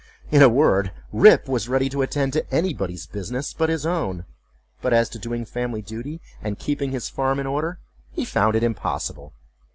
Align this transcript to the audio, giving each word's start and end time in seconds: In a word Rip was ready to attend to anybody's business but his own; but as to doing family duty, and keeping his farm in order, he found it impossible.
In 0.31 0.41
a 0.41 0.49
word 0.49 0.91
Rip 1.13 1.47
was 1.47 1.69
ready 1.69 1.87
to 1.89 2.01
attend 2.01 2.33
to 2.33 2.51
anybody's 2.51 3.05
business 3.05 3.53
but 3.53 3.69
his 3.69 3.85
own; 3.85 4.25
but 4.81 4.93
as 4.93 5.09
to 5.09 5.19
doing 5.19 5.45
family 5.45 5.83
duty, 5.83 6.19
and 6.41 6.57
keeping 6.57 6.89
his 6.91 7.07
farm 7.07 7.39
in 7.39 7.45
order, 7.45 7.77
he 8.11 8.25
found 8.25 8.55
it 8.55 8.63
impossible. 8.63 9.33